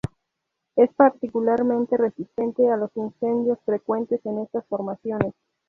[0.75, 5.35] Es particularmente resistente a los incendios frecuentes en estas formaciones.